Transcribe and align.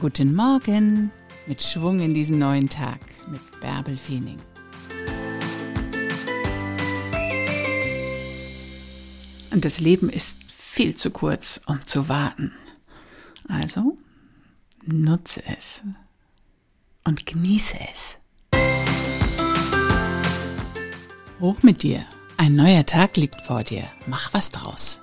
Guten 0.00 0.34
Morgen 0.34 1.10
mit 1.46 1.62
Schwung 1.62 2.00
in 2.00 2.14
diesen 2.14 2.38
neuen 2.38 2.66
Tag 2.66 2.98
mit 3.30 3.42
Bärbel 3.60 3.98
Feening. 3.98 4.38
Und 9.50 9.66
das 9.66 9.80
Leben 9.80 10.08
ist 10.08 10.38
viel 10.56 10.96
zu 10.96 11.10
kurz, 11.10 11.60
um 11.66 11.84
zu 11.84 12.08
warten. 12.08 12.52
Also 13.48 13.98
nutze 14.86 15.42
es 15.44 15.82
und 17.04 17.26
genieße 17.26 17.76
es. 17.92 18.18
Hoch 21.38 21.62
mit 21.62 21.82
dir. 21.82 22.06
Ein 22.38 22.56
neuer 22.56 22.86
Tag 22.86 23.18
liegt 23.18 23.42
vor 23.42 23.62
dir. 23.62 23.84
Mach 24.06 24.32
was 24.32 24.50
draus. 24.50 25.02